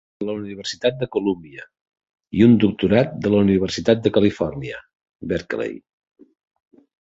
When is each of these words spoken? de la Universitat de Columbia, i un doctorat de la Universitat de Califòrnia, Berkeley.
de 0.21 0.25
la 0.27 0.33
Universitat 0.43 0.95
de 1.01 1.07
Columbia, 1.15 1.65
i 2.39 2.41
un 2.45 2.55
doctorat 2.63 3.13
de 3.27 3.33
la 3.35 3.43
Universitat 3.43 4.03
de 4.07 4.13
Califòrnia, 4.17 4.81
Berkeley. 5.35 5.79